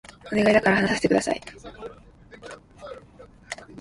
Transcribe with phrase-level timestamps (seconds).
[0.31, 1.41] お願いだから話させて下さい